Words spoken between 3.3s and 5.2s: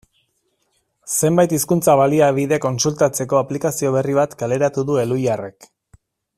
aplikazio berri bat kaleratu du